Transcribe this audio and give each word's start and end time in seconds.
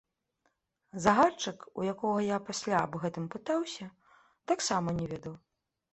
Загадчык, 1.03 1.59
у 1.81 1.85
якога 1.93 2.19
я 2.29 2.37
пасля 2.49 2.75
аб 2.87 2.97
гэтым 3.03 3.29
пытаўся, 3.35 3.85
таксама 4.53 4.99
не 5.01 5.05
ведаў. 5.13 5.35